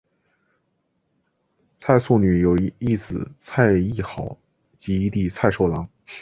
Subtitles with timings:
[1.77, 4.35] 蔡素女有一姊蔡亦好
[4.75, 5.87] 及一弟蔡寿郎。